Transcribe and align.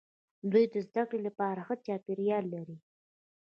دوی 0.51 0.65
د 0.73 0.75
زده 0.87 1.03
کړې 1.09 1.19
لپاره 1.27 1.59
ښه 1.67 1.75
چاپیریال 1.85 2.45
لري. 2.55 2.77